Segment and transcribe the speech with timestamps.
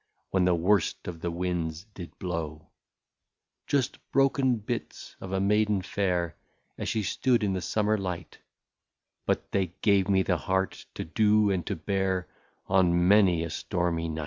[0.31, 2.65] When the worst of the winds did blow."
[3.67, 6.35] Just broken bits,— of a maiden fair.
[6.75, 8.39] As she stood in the summer light,—
[9.27, 12.27] But they gave me the heart to do and to bear
[12.65, 14.19] On many a stormy night."